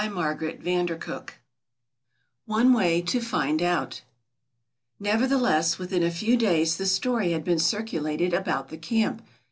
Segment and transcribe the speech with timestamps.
[0.03, 1.21] CHAPTER XVIII
[2.47, 4.01] ONE WAY TO FIND OUT
[4.99, 9.21] Nevertheless within a few days the story had been circulated about the camp.